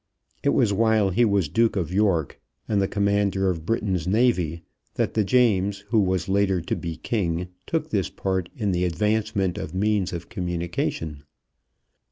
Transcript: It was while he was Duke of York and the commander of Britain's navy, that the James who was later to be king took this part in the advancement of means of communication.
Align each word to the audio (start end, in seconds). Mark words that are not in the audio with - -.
It 0.41 0.49
was 0.49 0.73
while 0.73 1.11
he 1.11 1.23
was 1.23 1.47
Duke 1.47 1.75
of 1.75 1.93
York 1.93 2.41
and 2.67 2.81
the 2.81 2.87
commander 2.87 3.51
of 3.51 3.67
Britain's 3.67 4.07
navy, 4.07 4.63
that 4.95 5.13
the 5.13 5.23
James 5.23 5.81
who 5.89 5.99
was 5.99 6.27
later 6.27 6.59
to 6.59 6.75
be 6.75 6.97
king 6.97 7.49
took 7.67 7.91
this 7.91 8.09
part 8.09 8.49
in 8.55 8.71
the 8.71 8.83
advancement 8.83 9.59
of 9.59 9.75
means 9.75 10.11
of 10.11 10.27
communication. 10.27 11.21